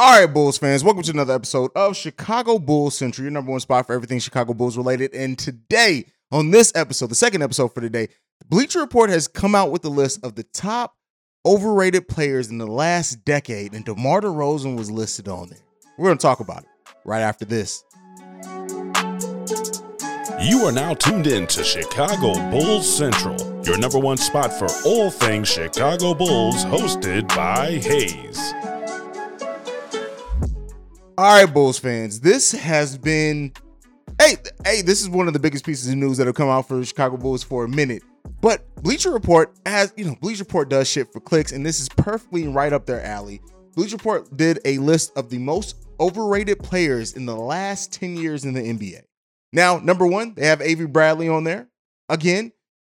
All 0.00 0.20
right, 0.20 0.32
Bulls 0.32 0.58
fans, 0.58 0.84
welcome 0.84 1.02
to 1.02 1.10
another 1.10 1.34
episode 1.34 1.72
of 1.74 1.96
Chicago 1.96 2.60
Bulls 2.60 2.96
Central, 2.96 3.24
your 3.24 3.32
number 3.32 3.50
one 3.50 3.58
spot 3.58 3.84
for 3.84 3.94
everything 3.94 4.20
Chicago 4.20 4.54
Bulls 4.54 4.76
related. 4.76 5.12
And 5.12 5.36
today, 5.36 6.04
on 6.30 6.52
this 6.52 6.70
episode, 6.76 7.08
the 7.08 7.16
second 7.16 7.42
episode 7.42 7.74
for 7.74 7.80
today, 7.80 8.06
Bleacher 8.48 8.78
Report 8.78 9.10
has 9.10 9.26
come 9.26 9.56
out 9.56 9.72
with 9.72 9.84
a 9.84 9.88
list 9.88 10.24
of 10.24 10.36
the 10.36 10.44
top 10.44 10.94
overrated 11.44 12.06
players 12.06 12.48
in 12.48 12.58
the 12.58 12.66
last 12.68 13.24
decade, 13.24 13.72
and 13.72 13.84
DeMar 13.84 14.20
DeRozan 14.20 14.78
was 14.78 14.88
listed 14.88 15.26
on 15.26 15.48
there. 15.48 15.58
We're 15.98 16.06
going 16.06 16.18
to 16.18 16.22
talk 16.22 16.38
about 16.38 16.62
it 16.62 16.68
right 17.04 17.22
after 17.22 17.44
this. 17.44 17.82
You 20.40 20.64
are 20.64 20.72
now 20.72 20.94
tuned 20.94 21.26
in 21.26 21.48
to 21.48 21.64
Chicago 21.64 22.34
Bulls 22.52 22.88
Central, 22.88 23.36
your 23.64 23.76
number 23.76 23.98
one 23.98 24.16
spot 24.16 24.52
for 24.52 24.68
all 24.86 25.10
things 25.10 25.48
Chicago 25.48 26.14
Bulls, 26.14 26.64
hosted 26.66 27.26
by 27.34 27.72
Hayes. 27.78 28.67
All 31.18 31.24
right, 31.24 31.52
Bulls 31.52 31.80
fans, 31.80 32.20
this 32.20 32.52
has 32.52 32.96
been 32.96 33.52
hey, 34.20 34.36
hey, 34.64 34.82
this 34.82 35.00
is 35.00 35.08
one 35.08 35.26
of 35.26 35.32
the 35.32 35.40
biggest 35.40 35.66
pieces 35.66 35.88
of 35.88 35.96
news 35.96 36.16
that 36.16 36.28
have 36.28 36.36
come 36.36 36.48
out 36.48 36.68
for 36.68 36.76
the 36.76 36.84
Chicago 36.84 37.16
Bulls 37.16 37.42
for 37.42 37.64
a 37.64 37.68
minute. 37.68 38.04
But 38.40 38.72
Bleacher 38.84 39.10
Report, 39.10 39.52
as 39.66 39.92
you 39.96 40.04
know, 40.04 40.14
Bleacher 40.20 40.44
Report 40.44 40.70
does 40.70 40.88
shit 40.88 41.12
for 41.12 41.18
clicks, 41.18 41.50
and 41.50 41.66
this 41.66 41.80
is 41.80 41.88
perfectly 41.88 42.46
right 42.46 42.72
up 42.72 42.86
their 42.86 43.04
alley. 43.04 43.40
Bleacher 43.74 43.96
Report 43.96 44.36
did 44.36 44.60
a 44.64 44.78
list 44.78 45.10
of 45.18 45.28
the 45.28 45.38
most 45.38 45.88
overrated 45.98 46.60
players 46.60 47.14
in 47.14 47.26
the 47.26 47.34
last 47.34 47.92
10 47.94 48.16
years 48.16 48.44
in 48.44 48.54
the 48.54 48.60
NBA. 48.60 49.02
Now, 49.52 49.78
number 49.78 50.06
one, 50.06 50.34
they 50.34 50.46
have 50.46 50.62
Avery 50.62 50.86
Bradley 50.86 51.28
on 51.28 51.42
there. 51.42 51.66
Again, 52.08 52.52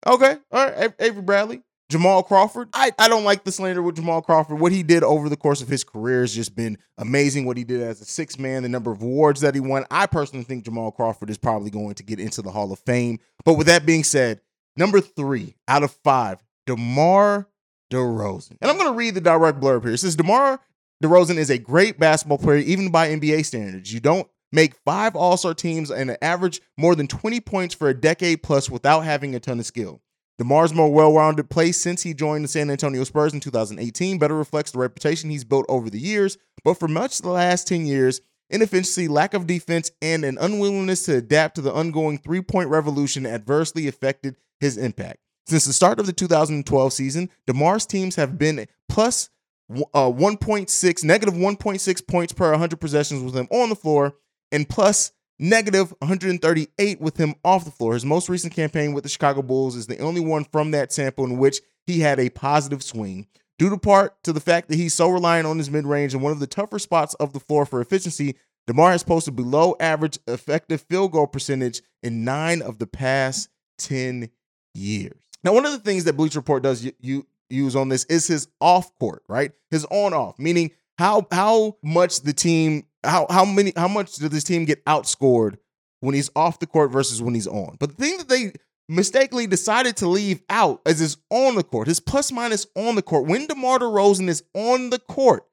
okay, 0.05 0.35
all 0.51 0.69
right, 0.69 0.93
Avery 0.99 1.21
Bradley. 1.21 1.61
Jamal 1.89 2.21
Crawford, 2.21 2.69
I, 2.71 2.91
I 2.99 3.09
don't 3.09 3.23
like 3.23 3.43
the 3.43 3.51
slander 3.51 3.81
with 3.81 3.95
Jamal 3.95 4.21
Crawford. 4.21 4.59
What 4.59 4.71
he 4.71 4.83
did 4.83 5.03
over 5.03 5.27
the 5.27 5.35
course 5.35 5.61
of 5.61 5.67
his 5.67 5.83
career 5.83 6.21
has 6.21 6.35
just 6.35 6.55
been 6.55 6.77
amazing. 6.99 7.45
What 7.45 7.57
he 7.57 7.63
did 7.63 7.81
as 7.81 7.99
a 7.99 8.05
six 8.05 8.37
man, 8.37 8.61
the 8.61 8.69
number 8.69 8.91
of 8.91 9.01
awards 9.01 9.41
that 9.41 9.55
he 9.55 9.59
won. 9.59 9.85
I 9.89 10.05
personally 10.05 10.45
think 10.45 10.65
Jamal 10.65 10.91
Crawford 10.91 11.31
is 11.31 11.39
probably 11.39 11.71
going 11.71 11.95
to 11.95 12.03
get 12.03 12.19
into 12.19 12.43
the 12.43 12.51
Hall 12.51 12.71
of 12.71 12.79
Fame. 12.79 13.19
But 13.43 13.55
with 13.55 13.65
that 13.67 13.87
being 13.87 14.03
said, 14.03 14.41
number 14.77 15.01
three 15.01 15.55
out 15.67 15.81
of 15.81 15.91
five, 16.03 16.43
DeMar 16.67 17.47
DeRozan. 17.91 18.57
And 18.61 18.69
I'm 18.69 18.77
going 18.77 18.91
to 18.91 18.97
read 18.97 19.15
the 19.15 19.21
direct 19.21 19.59
blurb 19.59 19.83
here. 19.83 19.93
It 19.93 19.97
says 19.97 20.15
DeMar 20.15 20.59
DeRozan 21.03 21.37
is 21.37 21.49
a 21.49 21.57
great 21.57 21.99
basketball 21.99 22.37
player, 22.37 22.57
even 22.57 22.91
by 22.91 23.09
NBA 23.09 23.45
standards. 23.45 23.91
You 23.91 23.99
don't 23.99 24.27
make 24.51 24.75
five 24.85 25.15
All 25.15 25.37
Star 25.37 25.55
teams 25.55 25.89
and 25.89 26.15
average 26.21 26.61
more 26.77 26.93
than 26.93 27.07
20 27.07 27.39
points 27.41 27.73
for 27.73 27.89
a 27.89 27.99
decade 27.99 28.43
plus 28.43 28.69
without 28.69 29.01
having 29.01 29.33
a 29.33 29.39
ton 29.39 29.59
of 29.59 29.65
skill. 29.65 30.01
DeMar's 30.39 30.73
more 30.73 30.91
well-rounded 30.91 31.49
play 31.49 31.73
since 31.73 32.03
he 32.03 32.13
joined 32.13 32.45
the 32.45 32.47
San 32.47 32.71
Antonio 32.71 33.03
Spurs 33.03 33.33
in 33.33 33.41
2018 33.41 34.17
better 34.17 34.35
reflects 34.35 34.71
the 34.71 34.79
reputation 34.79 35.29
he's 35.29 35.43
built 35.43 35.65
over 35.67 35.89
the 35.89 35.99
years, 35.99 36.37
but 36.63 36.75
for 36.75 36.87
much 36.87 37.19
of 37.19 37.23
the 37.23 37.29
last 37.29 37.67
10 37.67 37.85
years, 37.85 38.21
inefficiency, 38.49 39.09
lack 39.09 39.33
of 39.33 39.45
defense, 39.45 39.91
and 40.01 40.23
an 40.23 40.37
unwillingness 40.39 41.03
to 41.05 41.17
adapt 41.17 41.55
to 41.55 41.61
the 41.61 41.73
ongoing 41.73 42.17
three-point 42.17 42.69
revolution 42.69 43.25
adversely 43.25 43.87
affected 43.87 44.37
his 44.61 44.77
impact. 44.77 45.17
Since 45.45 45.65
the 45.65 45.73
start 45.73 45.99
of 45.99 46.05
the 46.05 46.13
2012 46.13 46.93
season, 46.93 47.29
DeMar's 47.45 47.85
teams 47.85 48.15
have 48.15 48.37
been 48.37 48.65
plus 48.87 49.29
uh, 49.69 50.09
1.6, 50.09 51.03
negative 51.03 51.33
1.6 51.33 52.07
points 52.07 52.33
per 52.33 52.51
100 52.51 52.79
possessions 52.79 53.23
with 53.23 53.35
him 53.35 53.47
on 53.51 53.69
the 53.69 53.75
floor, 53.75 54.15
and 54.53 54.69
plus 54.69 55.11
negative 55.39 55.93
138 55.99 57.01
with 57.01 57.17
him 57.17 57.35
off 57.43 57.65
the 57.65 57.71
floor. 57.71 57.93
His 57.93 58.05
most 58.05 58.29
recent 58.29 58.53
campaign 58.53 58.93
with 58.93 59.03
the 59.03 59.09
Chicago 59.09 59.41
Bulls 59.41 59.75
is 59.75 59.87
the 59.87 59.99
only 59.99 60.21
one 60.21 60.43
from 60.43 60.71
that 60.71 60.91
sample 60.91 61.25
in 61.25 61.37
which 61.37 61.61
he 61.87 62.01
had 62.01 62.19
a 62.19 62.29
positive 62.29 62.83
swing. 62.83 63.27
Due 63.57 63.69
to 63.69 63.77
part 63.77 64.21
to 64.23 64.31
the 64.31 64.39
fact 64.39 64.69
that 64.69 64.75
he's 64.75 64.93
so 64.93 65.09
reliant 65.09 65.47
on 65.47 65.57
his 65.57 65.69
mid-range 65.69 66.13
and 66.13 66.23
one 66.23 66.31
of 66.31 66.39
the 66.39 66.47
tougher 66.47 66.79
spots 66.79 67.13
of 67.15 67.33
the 67.33 67.39
floor 67.39 67.65
for 67.65 67.81
efficiency, 67.81 68.35
DeMar 68.67 68.91
has 68.91 69.03
posted 69.03 69.35
below 69.35 69.75
average 69.79 70.19
effective 70.27 70.81
field 70.81 71.11
goal 71.11 71.27
percentage 71.27 71.81
in 72.03 72.23
nine 72.23 72.61
of 72.61 72.77
the 72.79 72.87
past 72.87 73.49
10 73.79 74.29
years. 74.73 75.19
Now, 75.43 75.53
one 75.53 75.65
of 75.65 75.71
the 75.71 75.79
things 75.79 76.03
that 76.03 76.13
Bleacher 76.13 76.39
Report 76.39 76.63
does 76.63 76.85
you, 76.85 76.93
you 76.99 77.27
use 77.49 77.75
on 77.75 77.89
this 77.89 78.05
is 78.05 78.27
his 78.27 78.47
off 78.61 78.97
court, 78.99 79.23
right? 79.27 79.51
His 79.71 79.85
on 79.85 80.13
off, 80.13 80.37
meaning 80.37 80.71
how 80.97 81.25
how 81.31 81.77
much 81.81 82.21
the 82.21 82.33
team 82.33 82.83
how 83.03 83.27
how 83.29 83.45
many 83.45 83.73
how 83.75 83.87
much 83.87 84.15
did 84.15 84.31
this 84.31 84.43
team 84.43 84.65
get 84.65 84.83
outscored 84.85 85.57
when 86.01 86.15
he's 86.15 86.29
off 86.35 86.59
the 86.59 86.67
court 86.67 86.91
versus 86.91 87.21
when 87.21 87.33
he's 87.33 87.47
on? 87.47 87.77
But 87.79 87.89
the 87.89 87.95
thing 87.95 88.17
that 88.17 88.29
they 88.29 88.53
mistakenly 88.87 89.47
decided 89.47 89.95
to 89.97 90.07
leave 90.07 90.41
out 90.49 90.81
is 90.85 90.99
his 90.99 91.17
on 91.29 91.55
the 91.55 91.63
court, 91.63 91.87
his 91.87 91.99
plus 91.99 92.31
minus 92.31 92.65
on 92.75 92.95
the 92.95 93.01
court. 93.01 93.27
When 93.27 93.47
DeMar 93.47 93.79
DeRozan 93.79 94.27
is 94.27 94.43
on 94.53 94.89
the 94.89 94.99
court, 94.99 95.43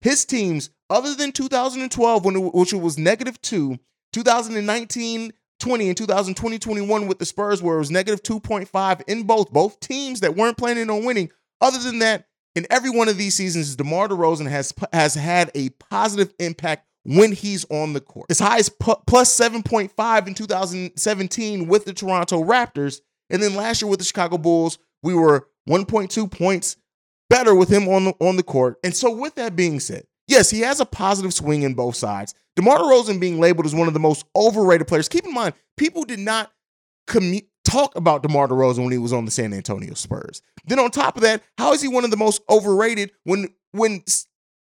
his 0.00 0.24
teams, 0.24 0.70
other 0.88 1.14
than 1.14 1.32
2012, 1.32 2.24
when 2.24 2.36
it, 2.36 2.54
which 2.54 2.72
was 2.72 2.98
negative 2.98 3.40
two, 3.42 3.78
2019 4.12 5.32
20 5.60 5.88
and 5.88 5.96
2020 5.96 6.58
21 6.58 7.06
with 7.06 7.18
the 7.18 7.24
Spurs, 7.24 7.62
where 7.62 7.76
it 7.76 7.80
was 7.80 7.90
negative 7.90 8.22
2.5 8.22 9.02
in 9.06 9.22
both, 9.22 9.52
both 9.52 9.80
teams 9.80 10.20
that 10.20 10.36
weren't 10.36 10.58
planning 10.58 10.90
on 10.90 11.04
winning. 11.04 11.30
Other 11.60 11.78
than 11.78 12.00
that, 12.00 12.26
in 12.54 12.66
every 12.70 12.90
one 12.90 13.08
of 13.08 13.16
these 13.16 13.34
seasons, 13.34 13.74
DeMar 13.76 14.08
DeRozan 14.08 14.48
has 14.48 14.72
has 14.92 15.14
had 15.14 15.50
a 15.54 15.70
positive 15.70 16.32
impact 16.38 16.86
when 17.04 17.32
he's 17.32 17.64
on 17.70 17.92
the 17.92 18.00
court. 18.00 18.26
As 18.30 18.38
high 18.40 18.58
as 18.58 18.68
plus 18.68 19.38
7.5 19.38 20.26
in 20.26 20.34
2017 20.34 21.66
with 21.68 21.84
the 21.84 21.92
Toronto 21.92 22.42
Raptors. 22.42 23.00
And 23.30 23.42
then 23.42 23.54
last 23.54 23.80
year 23.80 23.90
with 23.90 24.00
the 24.00 24.04
Chicago 24.04 24.38
Bulls, 24.38 24.78
we 25.02 25.14
were 25.14 25.48
1.2 25.68 26.30
points 26.30 26.76
better 27.30 27.54
with 27.54 27.68
him 27.68 27.88
on 27.88 28.06
the, 28.06 28.14
on 28.20 28.36
the 28.36 28.42
court. 28.42 28.78
And 28.84 28.94
so, 28.94 29.14
with 29.14 29.34
that 29.36 29.56
being 29.56 29.80
said, 29.80 30.04
yes, 30.26 30.50
he 30.50 30.60
has 30.60 30.80
a 30.80 30.86
positive 30.86 31.32
swing 31.32 31.62
in 31.62 31.74
both 31.74 31.96
sides. 31.96 32.34
DeMar 32.56 32.78
DeRozan 32.78 33.20
being 33.20 33.40
labeled 33.40 33.66
as 33.66 33.74
one 33.74 33.88
of 33.88 33.94
the 33.94 34.00
most 34.00 34.24
overrated 34.36 34.86
players. 34.86 35.08
Keep 35.08 35.26
in 35.26 35.34
mind, 35.34 35.54
people 35.76 36.04
did 36.04 36.20
not 36.20 36.52
commu- 37.08 37.46
talk 37.64 37.96
about 37.96 38.22
DeMar 38.22 38.48
DeRozan 38.48 38.84
when 38.84 38.92
he 38.92 38.98
was 38.98 39.12
on 39.12 39.24
the 39.24 39.30
San 39.30 39.52
Antonio 39.52 39.94
Spurs. 39.94 40.42
Then 40.66 40.78
on 40.78 40.90
top 40.90 41.16
of 41.16 41.22
that, 41.22 41.42
how 41.58 41.72
is 41.72 41.82
he 41.82 41.88
one 41.88 42.04
of 42.04 42.10
the 42.10 42.16
most 42.16 42.42
overrated 42.48 43.12
when 43.24 43.48
when 43.72 44.04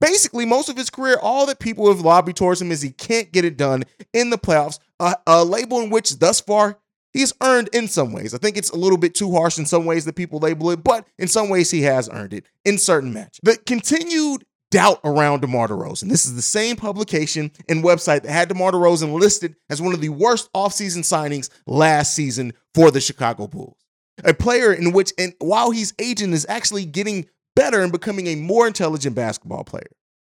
basically 0.01 0.45
most 0.45 0.69
of 0.69 0.77
his 0.77 0.91
career, 0.91 1.19
all 1.21 1.47
that 1.47 1.59
people 1.59 1.89
have 1.89 2.01
lobbied 2.01 2.37
towards 2.37 2.61
him 2.61 2.71
is 2.71 2.83
he 2.83 2.91
can't 2.91 3.33
get 3.33 3.45
it 3.45 3.57
done 3.57 3.85
in 4.13 4.31
the 4.31 4.39
playoffs. 4.39 4.79
A, 5.01 5.17
a 5.27 5.45
label 5.45 5.81
in 5.81 5.91
which 5.91 6.19
thus 6.19 6.41
far 6.41 6.79
he's 7.13 7.33
earned 7.43 7.69
in 7.73 7.89
some 7.89 8.13
ways. 8.13 8.35
I 8.35 8.39
think 8.39 8.57
it's 8.57 8.71
a 8.71 8.77
little 8.77 8.99
bit 8.99 9.15
too 9.15 9.33
harsh 9.33 9.59
in 9.59 9.67
some 9.67 9.85
ways 9.85 10.05
that 10.05 10.17
people 10.17 10.39
label 10.39 10.71
it, 10.71 10.83
but 10.83 11.07
in 11.19 11.29
some 11.29 11.49
ways 11.49 11.71
he 11.71 11.83
has 11.83 12.09
earned 12.13 12.33
it 12.33 12.47
in 12.65 12.79
certain 12.79 13.13
matches. 13.13 13.41
The 13.43 13.57
continued 13.57 14.45
doubt 14.71 15.01
around 15.05 15.41
DeMar 15.41 15.69
DeRozan. 15.69 16.11
This 16.11 16.27
is 16.27 16.37
the 16.37 16.43
same 16.43 16.77
publication 16.77 17.51
and 17.69 17.83
website 17.83 18.23
that 18.23 18.31
had 18.31 18.49
DeMar 18.49 18.73
DeRozan 18.73 19.19
listed 19.19 19.57
as 19.71 19.81
one 19.81 19.95
of 19.95 20.01
the 20.01 20.11
worst 20.11 20.53
offseason 20.53 20.99
signings 20.99 21.49
last 21.67 22.15
season 22.15 22.53
for 22.75 22.91
the 22.91 23.01
Chicago 23.01 23.47
Bulls. 23.47 23.77
A 24.25 24.35
player 24.35 24.73
in 24.73 24.93
which, 24.93 25.13
and 25.17 25.33
while 25.39 25.71
he's 25.71 25.95
aging, 25.99 26.33
is 26.33 26.45
actually 26.49 26.85
getting 26.85 27.27
better 27.59 27.83
in 27.83 27.91
becoming 27.91 28.29
a 28.29 28.37
more 28.37 28.69
intelligent 28.69 29.17
basketball 29.17 29.65
player. 29.65 29.91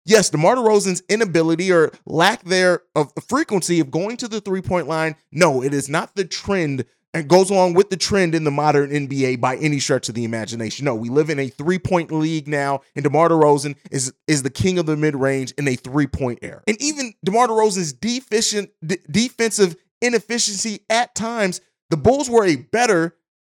Yes, 0.05 0.29
DeMar 0.29 0.57
DeRozan's 0.57 1.01
inability 1.07 1.71
or 1.71 1.93
lack 2.05 2.43
there 2.43 2.81
of 2.95 3.13
frequency 3.29 3.79
of 3.79 3.89
going 3.89 4.17
to 4.17 4.27
the 4.27 4.41
three 4.41 4.61
point 4.61 4.87
line, 4.87 5.15
no, 5.31 5.63
it 5.63 5.73
is 5.73 5.87
not 5.87 6.15
the 6.15 6.25
trend 6.25 6.83
and 7.13 7.29
goes 7.29 7.49
along 7.49 7.75
with 7.75 7.89
the 7.89 7.95
trend 7.95 8.35
in 8.35 8.43
the 8.43 8.51
modern 8.51 8.89
NBA 8.89 9.39
by 9.39 9.55
any 9.57 9.79
stretch 9.79 10.09
of 10.09 10.15
the 10.15 10.25
imagination. 10.25 10.83
No, 10.83 10.95
we 10.95 11.09
live 11.09 11.29
in 11.29 11.39
a 11.39 11.47
three 11.47 11.79
point 11.79 12.11
league 12.11 12.49
now, 12.49 12.81
and 12.95 13.03
DeMar 13.03 13.29
DeRozan 13.29 13.77
is 13.89 14.13
is 14.27 14.43
the 14.43 14.49
king 14.49 14.77
of 14.77 14.85
the 14.85 14.97
mid 14.97 15.15
range 15.15 15.53
in 15.57 15.65
a 15.69 15.75
three 15.75 16.07
point 16.07 16.39
era. 16.41 16.61
And 16.67 16.75
even 16.81 17.13
DeMar 17.23 17.47
DeRozan's 17.47 17.93
deficient 17.93 18.71
d- 18.85 18.97
defensive 19.09 19.77
inefficiency 20.01 20.81
at 20.89 21.15
times, 21.15 21.61
the 21.89 21.97
Bulls 21.97 22.29
were 22.29 22.43
a 22.43 22.57
better 22.57 23.15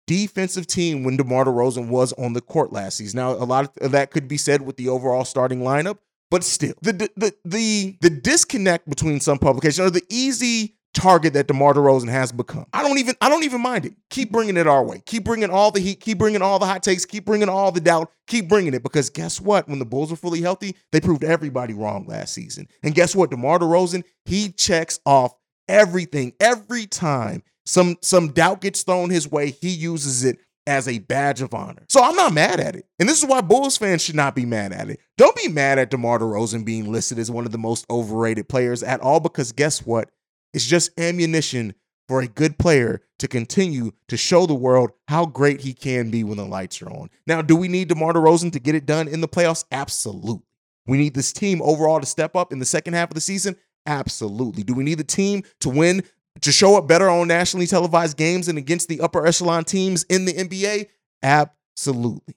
defensive 0.08 0.68
team 0.68 1.04
when 1.04 1.18
DeMar 1.18 1.46
DeRozan 1.46 1.88
was 1.88 2.14
on 2.14 2.34
the 2.34 2.42
court 2.42 2.72
last 2.72 2.98
season. 2.98 3.18
Now, 3.18 3.32
a 3.32 3.46
lot 3.46 3.72
of 3.80 3.92
that 3.92 4.12
could 4.12 4.28
be 4.28 4.38
said 4.38 4.62
with 4.62 4.78
the 4.78 4.90
overall 4.90 5.26
starting 5.26 5.62
lineup, 5.62 5.98
but 6.32 6.44
still, 6.44 6.74
the 6.82 6.94
the 7.16 7.34
the 7.44 7.98
the 8.02 8.10
disconnect 8.10 8.90
between 8.90 9.20
some 9.20 9.38
publications 9.38 9.88
or 9.88 9.90
the 9.90 10.06
easy 10.10 10.76
target 10.96 11.34
that 11.34 11.48
DeMar 11.48 11.74
DeRozan 11.74 12.10
has 12.10 12.32
become. 12.32 12.66
I 12.74 12.82
don't 12.82 12.98
even 12.98 13.16
I 13.22 13.30
don't 13.30 13.44
even 13.44 13.62
mind 13.62 13.86
it. 13.86 13.94
Keep 14.10 14.32
bringing 14.32 14.58
it 14.58 14.66
our 14.66 14.84
way. 14.84 15.04
Keep 15.06 15.26
bringing 15.26 15.52
all 15.52 15.70
the 15.70 15.80
heat. 15.80 16.00
Keep 16.00 16.18
bringing 16.18 16.42
all 16.42 16.58
the 16.58 16.66
hot 16.66 16.82
takes. 16.82 17.06
Keep 17.06 17.26
bringing 17.26 17.50
all 17.50 17.72
the 17.72 17.82
doubt. 17.82 18.12
Keep 18.28 18.50
bringing 18.50 18.74
it 18.74 18.82
because 18.82 19.10
guess 19.10 19.40
what? 19.40 19.68
When 19.68 19.78
the 19.78 19.86
Bulls 19.86 20.10
were 20.10 20.18
fully 20.18 20.42
healthy, 20.42 20.76
they 20.92 21.02
proved 21.02 21.24
everybody 21.24 21.74
wrong 21.74 22.06
last 22.08 22.34
season. 22.34 22.68
And 22.82 22.96
guess 22.96 23.16
what? 23.16 23.30
DeMar 23.30 23.60
DeRozan 23.60 24.04
he 24.26 24.50
checks 24.52 25.00
off 25.06 25.34
everything 25.68 26.34
every 26.40 26.88
time 26.88 27.44
some 27.66 27.98
some 28.02 28.30
doubt 28.30 28.62
gets 28.62 28.84
thrown 28.84 29.10
his 29.10 29.30
way. 29.30 29.52
He 29.52 29.70
uses 29.70 30.24
it 30.24 30.38
as 30.68 30.88
a 30.88 31.00
badge 31.00 31.42
of 31.42 31.54
honor. 31.54 31.84
So 31.90 32.04
I'm 32.04 32.16
not 32.16 32.34
mad 32.34 32.60
at 32.60 32.76
it. 32.76 32.86
And 33.00 33.08
this 33.08 33.22
is 33.22 33.30
why 33.30 33.42
Bulls 33.42 33.78
fans 33.78 34.04
should 34.04 34.16
not 34.16 34.36
be 34.36 34.46
mad 34.46 34.74
at 34.74 34.90
it. 34.90 35.00
Don't 35.18 35.36
be 35.36 35.48
mad 35.48 35.78
at 35.78 35.92
DeMar 35.92 36.20
DeRozan 36.20 36.66
being 36.66 36.92
listed 36.92 37.20
as 37.20 37.30
one 37.30 37.46
of 37.46 37.52
the 37.52 37.58
most 37.58 37.86
overrated 37.90 38.50
players 38.50 38.82
at 38.82 39.02
all 39.02 39.20
because 39.20 39.52
guess 39.52 39.86
what? 39.86 40.10
It's 40.54 40.66
just 40.66 40.98
ammunition 41.00 41.76
for 42.08 42.22
a 42.22 42.28
good 42.28 42.58
player 42.58 43.02
to 43.20 43.28
continue 43.28 43.92
to 44.08 44.18
show 44.18 44.46
the 44.46 44.56
world 44.56 44.92
how 45.08 45.26
great 45.26 45.62
he 45.62 45.74
can 45.74 46.12
be 46.12 46.24
when 46.24 46.38
the 46.38 46.46
lights 46.46 46.82
are 46.82 46.90
on. 46.90 47.10
Now, 47.28 47.42
do 47.42 47.56
we 47.56 47.68
need 47.68 47.90
DeMar 47.90 48.14
DeRozan 48.14 48.52
to 48.54 48.60
get 48.60 48.76
it 48.76 48.86
done 48.86 49.08
in 49.08 49.22
the 49.22 49.28
playoffs? 49.28 49.66
Absolutely. 49.72 50.44
We 50.88 50.98
need 50.98 51.16
this 51.16 51.34
team 51.34 51.62
overall 51.62 52.00
to 52.00 52.06
step 52.06 52.36
up 52.36 52.52
in 52.52 52.60
the 52.60 52.66
second 52.66 52.94
half 52.94 53.10
of 53.10 53.16
the 53.16 53.22
season. 53.22 53.56
Absolutely. 53.88 54.64
Do 54.64 54.74
we 54.74 54.84
need 54.84 54.98
the 54.98 55.04
team 55.04 55.44
to 55.62 55.70
win, 55.70 56.04
to 56.42 56.52
show 56.52 56.78
up 56.78 56.88
better 56.88 57.10
on 57.10 57.28
nationally 57.28 57.68
televised 57.68 58.18
games 58.18 58.48
and 58.48 58.58
against 58.58 58.88
the 58.90 59.02
upper 59.02 59.26
echelon 59.26 59.64
teams 59.64 60.04
in 60.04 60.26
the 60.26 60.34
NBA? 60.34 60.88
Absolutely. 61.24 62.36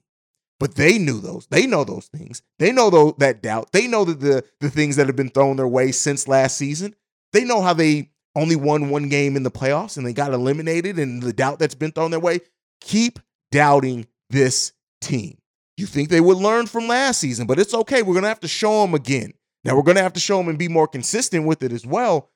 But 0.59 0.75
they 0.75 0.97
knew 0.97 1.21
those. 1.21 1.47
They 1.47 1.65
know 1.65 1.83
those 1.83 2.07
things. 2.07 2.41
They 2.59 2.71
know 2.71 2.89
those, 2.89 3.13
that 3.19 3.41
doubt. 3.41 3.71
They 3.71 3.87
know 3.87 4.03
that 4.03 4.19
the 4.19 4.43
the 4.59 4.69
things 4.69 4.97
that 4.97 5.07
have 5.07 5.15
been 5.15 5.29
thrown 5.29 5.55
their 5.55 5.67
way 5.67 5.91
since 5.91 6.27
last 6.27 6.57
season. 6.57 6.95
They 7.31 7.45
know 7.45 7.61
how 7.61 7.73
they 7.73 8.09
only 8.35 8.55
won 8.55 8.89
one 8.89 9.09
game 9.09 9.35
in 9.35 9.43
the 9.43 9.51
playoffs 9.51 9.97
and 9.97 10.05
they 10.05 10.13
got 10.13 10.33
eliminated 10.33 10.99
and 10.99 11.21
the 11.21 11.33
doubt 11.33 11.59
that's 11.59 11.75
been 11.75 11.91
thrown 11.91 12.11
their 12.11 12.19
way. 12.19 12.39
Keep 12.81 13.19
doubting 13.51 14.07
this 14.29 14.73
team. 15.01 15.37
You 15.77 15.85
think 15.85 16.09
they 16.09 16.21
would 16.21 16.37
learn 16.37 16.67
from 16.67 16.87
last 16.87 17.19
season, 17.19 17.47
but 17.47 17.59
it's 17.59 17.73
okay. 17.73 18.01
We're 18.01 18.13
going 18.13 18.23
to 18.23 18.29
have 18.29 18.41
to 18.41 18.47
show 18.47 18.81
them 18.81 18.93
again. 18.93 19.33
Now, 19.63 19.75
we're 19.75 19.83
going 19.83 19.97
to 19.97 20.03
have 20.03 20.13
to 20.13 20.19
show 20.19 20.37
them 20.37 20.49
and 20.49 20.59
be 20.59 20.67
more 20.67 20.87
consistent 20.87 21.45
with 21.45 21.63
it 21.63 21.71
as 21.71 21.85
well. 21.85 22.29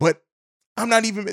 But 0.00 0.22
I'm 0.78 0.88
not 0.88 1.04
even, 1.04 1.32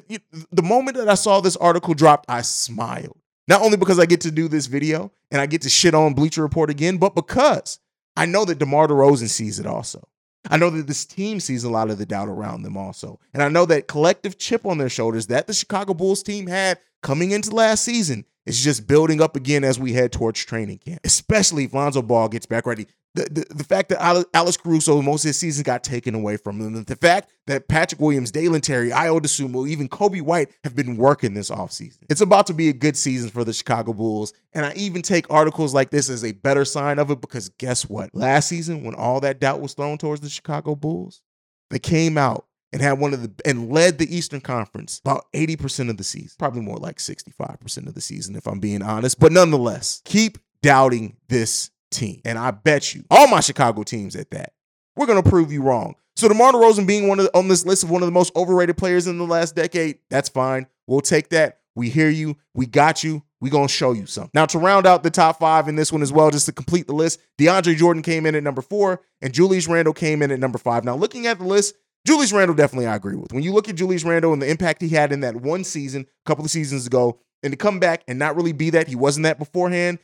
the 0.51 0.63
moment 0.63 0.97
that 0.97 1.07
I 1.07 1.15
saw 1.15 1.39
this 1.39 1.55
article 1.57 1.93
dropped, 1.93 2.25
I 2.29 2.41
smiled. 2.41 3.17
Not 3.47 3.61
only 3.61 3.77
because 3.77 3.99
I 3.99 4.05
get 4.05 4.21
to 4.21 4.31
do 4.31 4.47
this 4.47 4.65
video 4.65 5.11
and 5.29 5.39
I 5.39 5.45
get 5.45 5.61
to 5.61 5.69
shit 5.69 5.93
on 5.93 6.13
Bleacher 6.13 6.41
Report 6.41 6.69
again, 6.69 6.97
but 6.97 7.13
because 7.13 7.79
I 8.15 8.25
know 8.25 8.43
that 8.45 8.59
DeMar 8.59 8.87
DeRozan 8.87 9.29
sees 9.29 9.59
it 9.59 9.65
also. 9.65 10.07
I 10.49 10.57
know 10.57 10.69
that 10.69 10.87
this 10.87 11.05
team 11.05 11.39
sees 11.39 11.63
a 11.63 11.69
lot 11.69 11.89
of 11.89 11.97
the 11.97 12.05
doubt 12.05 12.27
around 12.27 12.63
them 12.63 12.77
also. 12.77 13.19
And 13.33 13.41
I 13.41 13.49
know 13.49 13.65
that 13.65 13.87
collective 13.87 14.37
chip 14.37 14.65
on 14.65 14.77
their 14.77 14.89
shoulders 14.89 15.27
that 15.27 15.47
the 15.47 15.53
Chicago 15.53 15.93
Bulls 15.93 16.23
team 16.23 16.47
had 16.47 16.79
coming 17.01 17.31
into 17.31 17.51
last 17.51 17.83
season 17.83 18.25
is 18.45 18.63
just 18.63 18.87
building 18.87 19.21
up 19.21 19.35
again 19.35 19.63
as 19.63 19.79
we 19.79 19.93
head 19.93 20.11
towards 20.11 20.43
training 20.43 20.79
camp, 20.79 20.99
especially 21.03 21.65
if 21.65 21.73
Lonzo 21.73 22.01
Ball 22.01 22.29
gets 22.29 22.45
back 22.45 22.65
ready 22.65 22.87
the, 23.15 23.23
the, 23.31 23.55
the 23.55 23.63
fact 23.63 23.89
that 23.89 24.27
Alex 24.33 24.57
Caruso 24.57 25.01
most 25.01 25.23
of 25.23 25.29
his 25.29 25.39
season 25.39 25.63
got 25.63 25.83
taken 25.83 26.13
away 26.13 26.35
from 26.35 26.59
him, 26.59 26.83
the 26.83 26.95
fact 26.97 27.31
that 27.47 27.67
Patrick 27.69 28.01
Williams, 28.01 28.29
Dalen 28.29 28.61
Terry, 28.61 28.89
Ayo 28.89 29.19
Dosunmu, 29.19 29.69
even 29.69 29.87
Coby 29.87 30.21
White 30.21 30.49
have 30.65 30.75
been 30.75 30.97
working 30.97 31.33
this 31.33 31.49
offseason. 31.49 31.99
It's 32.09 32.21
about 32.21 32.47
to 32.47 32.53
be 32.53 32.67
a 32.67 32.73
good 32.73 32.97
season 32.97 33.29
for 33.29 33.45
the 33.45 33.53
Chicago 33.53 33.93
Bulls. 33.93 34.33
And 34.53 34.65
I 34.65 34.73
even 34.75 35.01
take 35.01 35.31
articles 35.31 35.73
like 35.73 35.91
this 35.91 36.09
as 36.09 36.25
a 36.25 36.33
better 36.33 36.65
sign 36.65 36.99
of 36.99 37.09
it 37.09 37.21
because 37.21 37.49
guess 37.49 37.89
what? 37.89 38.13
Last 38.13 38.49
season, 38.49 38.83
when 38.83 38.95
all 38.95 39.21
that 39.21 39.39
doubt 39.39 39.61
was 39.61 39.73
thrown 39.73 39.97
towards 39.97 40.21
the 40.21 40.29
Chicago 40.29 40.75
Bulls, 40.75 41.21
they 41.69 41.79
came 41.79 42.17
out 42.17 42.47
and 42.73 42.81
had 42.81 42.99
one 42.99 43.13
of 43.13 43.21
the 43.21 43.31
and 43.45 43.71
led 43.71 43.97
the 43.97 44.13
Eastern 44.13 44.41
Conference 44.41 44.99
about 44.99 45.25
80% 45.33 45.89
of 45.89 45.95
the 45.95 46.03
season. 46.03 46.35
Probably 46.37 46.61
more 46.61 46.77
like 46.77 46.97
65% 46.97 47.87
of 47.87 47.93
the 47.93 48.01
season, 48.01 48.35
if 48.35 48.45
I'm 48.45 48.59
being 48.59 48.81
honest. 48.81 49.19
But 49.19 49.31
nonetheless, 49.31 50.01
keep 50.03 50.37
doubting 50.61 51.15
this 51.29 51.71
team. 51.91 52.21
And 52.25 52.37
I 52.37 52.51
bet 52.51 52.93
you, 52.93 53.03
all 53.09 53.27
my 53.27 53.39
Chicago 53.39 53.83
teams 53.83 54.15
at 54.15 54.31
that, 54.31 54.53
we're 54.95 55.07
going 55.07 55.21
to 55.21 55.29
prove 55.29 55.51
you 55.51 55.61
wrong. 55.61 55.95
So 56.15 56.29
DeMar 56.29 56.53
DeRozan 56.53 56.87
being 56.87 57.07
one 57.07 57.19
of 57.19 57.25
the, 57.25 57.37
on 57.37 57.49
this 57.49 57.65
list 57.65 57.83
of 57.83 57.89
one 57.89 58.01
of 58.01 58.07
the 58.07 58.11
most 58.11 58.33
overrated 58.35 58.77
players 58.77 59.05
in 59.07 59.17
the 59.17 59.25
last 59.25 59.55
decade, 59.55 59.99
that's 60.09 60.29
fine. 60.29 60.67
We'll 60.87 61.01
take 61.01 61.29
that. 61.29 61.59
We 61.75 61.89
hear 61.89 62.09
you. 62.09 62.37
We 62.53 62.67
got 62.67 63.03
you. 63.03 63.23
we 63.41 63.49
to 63.49 63.67
show 63.67 63.91
you 63.91 64.05
something. 64.05 64.31
Now, 64.33 64.45
to 64.45 64.57
round 64.57 64.85
out 64.85 65.03
the 65.03 65.09
top 65.09 65.39
five 65.39 65.67
in 65.67 65.75
this 65.75 65.91
one 65.91 66.01
as 66.01 66.13
well, 66.13 66.31
just 66.31 66.45
to 66.45 66.53
complete 66.53 66.87
the 66.87 66.93
list, 66.93 67.19
DeAndre 67.37 67.75
Jordan 67.75 68.01
came 68.01 68.25
in 68.25 68.33
at 68.33 68.43
number 68.43 68.61
four, 68.61 69.01
and 69.21 69.33
Julius 69.33 69.67
Randle 69.67 69.93
came 69.93 70.21
in 70.21 70.31
at 70.31 70.39
number 70.39 70.57
five. 70.57 70.85
Now, 70.85 70.95
looking 70.95 71.27
at 71.27 71.39
the 71.39 71.45
list, 71.45 71.75
Julius 72.07 72.31
Randle 72.31 72.55
definitely 72.55 72.87
I 72.87 72.95
agree 72.95 73.17
with. 73.17 73.33
When 73.33 73.43
you 73.43 73.51
look 73.51 73.67
at 73.67 73.75
Julius 73.75 74.05
Randle 74.05 74.31
and 74.31 74.41
the 74.41 74.49
impact 74.49 74.81
he 74.81 74.89
had 74.89 75.11
in 75.11 75.19
that 75.19 75.35
one 75.35 75.65
season, 75.65 76.03
a 76.03 76.29
couple 76.29 76.45
of 76.45 76.51
seasons 76.51 76.87
ago, 76.87 77.19
and 77.43 77.51
to 77.51 77.57
come 77.57 77.79
back 77.79 78.03
and 78.07 78.17
not 78.17 78.37
really 78.37 78.53
be 78.53 78.69
that, 78.69 78.87
he 78.87 78.95
wasn't 78.95 79.25
that 79.25 79.37
beforehand 79.37 79.99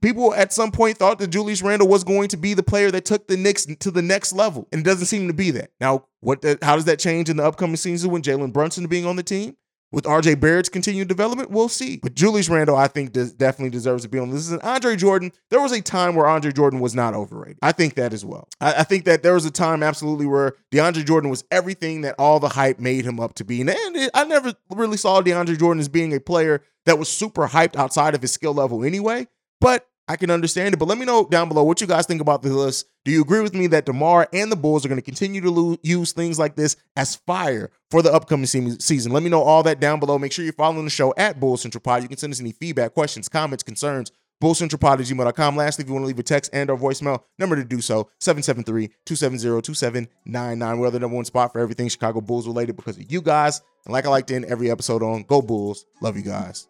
people 0.00 0.34
at 0.34 0.52
some 0.52 0.70
point 0.70 0.98
thought 0.98 1.18
that 1.18 1.28
Julius 1.28 1.62
Randle 1.62 1.88
was 1.88 2.04
going 2.04 2.28
to 2.28 2.36
be 2.36 2.54
the 2.54 2.62
player 2.62 2.90
that 2.90 3.04
took 3.04 3.28
the 3.28 3.36
Knicks 3.36 3.66
to 3.66 3.90
the 3.90 4.02
next 4.02 4.32
level, 4.32 4.68
and 4.72 4.80
it 4.80 4.84
doesn't 4.84 5.06
seem 5.06 5.28
to 5.28 5.34
be 5.34 5.50
that. 5.52 5.70
Now, 5.80 6.06
what? 6.20 6.42
The, 6.42 6.58
how 6.62 6.76
does 6.76 6.84
that 6.86 6.98
change 6.98 7.28
in 7.28 7.36
the 7.36 7.44
upcoming 7.44 7.76
season 7.76 8.10
when 8.10 8.22
Jalen 8.22 8.52
Brunson 8.52 8.86
being 8.86 9.06
on 9.06 9.16
the 9.16 9.22
team? 9.22 9.56
With 9.94 10.06
RJ 10.06 10.40
Barrett's 10.40 10.68
continued 10.68 11.06
development, 11.06 11.52
we'll 11.52 11.68
see. 11.68 11.98
But 12.02 12.16
Julius 12.16 12.48
Randle, 12.48 12.74
I 12.74 12.88
think, 12.88 13.12
does, 13.12 13.32
definitely 13.32 13.70
deserves 13.70 14.02
to 14.02 14.08
be 14.08 14.18
on 14.18 14.30
this. 14.30 14.50
And 14.50 14.60
Andre 14.62 14.96
Jordan, 14.96 15.30
there 15.50 15.60
was 15.60 15.70
a 15.70 15.80
time 15.80 16.16
where 16.16 16.26
Andre 16.26 16.50
Jordan 16.50 16.80
was 16.80 16.96
not 16.96 17.14
overrated. 17.14 17.58
I 17.62 17.70
think 17.70 17.94
that 17.94 18.12
as 18.12 18.24
well. 18.24 18.48
I, 18.60 18.80
I 18.80 18.82
think 18.82 19.04
that 19.04 19.22
there 19.22 19.34
was 19.34 19.44
a 19.44 19.52
time 19.52 19.84
absolutely 19.84 20.26
where 20.26 20.54
DeAndre 20.72 21.06
Jordan 21.06 21.30
was 21.30 21.44
everything 21.52 22.00
that 22.00 22.16
all 22.18 22.40
the 22.40 22.48
hype 22.48 22.80
made 22.80 23.04
him 23.04 23.20
up 23.20 23.34
to 23.34 23.44
be. 23.44 23.60
And 23.60 23.70
it, 23.70 24.10
I 24.14 24.24
never 24.24 24.54
really 24.68 24.96
saw 24.96 25.22
DeAndre 25.22 25.60
Jordan 25.60 25.78
as 25.78 25.88
being 25.88 26.12
a 26.12 26.18
player 26.18 26.62
that 26.86 26.98
was 26.98 27.08
super 27.08 27.46
hyped 27.46 27.76
outside 27.76 28.16
of 28.16 28.22
his 28.22 28.32
skill 28.32 28.52
level 28.52 28.82
anyway. 28.82 29.28
But 29.64 29.88
I 30.06 30.16
can 30.16 30.28
understand 30.28 30.74
it. 30.74 30.78
But 30.78 30.88
let 30.88 30.98
me 30.98 31.06
know 31.06 31.24
down 31.24 31.48
below 31.48 31.62
what 31.62 31.80
you 31.80 31.86
guys 31.86 32.04
think 32.04 32.20
about 32.20 32.42
this 32.42 32.52
list. 32.52 32.84
Do 33.06 33.10
you 33.10 33.22
agree 33.22 33.40
with 33.40 33.54
me 33.54 33.66
that 33.68 33.86
DeMar 33.86 34.28
and 34.30 34.52
the 34.52 34.56
Bulls 34.56 34.84
are 34.84 34.88
going 34.88 35.00
to 35.00 35.02
continue 35.02 35.40
to 35.40 35.78
use 35.82 36.12
things 36.12 36.38
like 36.38 36.54
this 36.54 36.76
as 36.96 37.16
fire 37.16 37.70
for 37.90 38.02
the 38.02 38.12
upcoming 38.12 38.44
se- 38.44 38.76
season? 38.80 39.10
Let 39.10 39.22
me 39.22 39.30
know 39.30 39.40
all 39.40 39.62
that 39.62 39.80
down 39.80 40.00
below. 40.00 40.18
Make 40.18 40.32
sure 40.32 40.44
you're 40.44 40.52
following 40.52 40.84
the 40.84 40.90
show 40.90 41.14
at 41.16 41.40
Bull 41.40 41.56
Central 41.56 41.80
Pod. 41.80 42.02
You 42.02 42.08
can 42.08 42.18
send 42.18 42.34
us 42.34 42.40
any 42.40 42.52
feedback, 42.52 42.92
questions, 42.92 43.30
comments, 43.30 43.62
concerns. 43.62 44.12
BullCentralPod 44.42 45.00
at 45.00 45.06
gmail.com. 45.06 45.56
Lastly, 45.56 45.84
if 45.84 45.88
you 45.88 45.94
want 45.94 46.02
to 46.02 46.08
leave 46.08 46.18
a 46.18 46.22
text 46.22 46.50
and 46.52 46.68
or 46.68 46.76
voicemail, 46.76 47.22
number 47.38 47.56
to 47.56 47.64
do 47.64 47.80
so, 47.80 48.10
773-270-2799. 48.20 50.78
We're 50.78 50.90
the 50.90 51.00
number 51.00 51.16
one 51.16 51.24
spot 51.24 51.54
for 51.54 51.60
everything 51.60 51.88
Chicago 51.88 52.20
Bulls 52.20 52.46
related 52.46 52.76
because 52.76 52.98
of 52.98 53.10
you 53.10 53.22
guys. 53.22 53.62
And 53.86 53.94
like 53.94 54.04
I 54.04 54.10
like 54.10 54.26
to 54.26 54.34
end 54.34 54.44
every 54.44 54.70
episode 54.70 55.02
on, 55.02 55.22
go 55.22 55.40
Bulls. 55.40 55.86
Love 56.02 56.18
you 56.18 56.22
guys. 56.22 56.68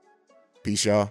Peace, 0.62 0.84
y'all. 0.84 1.10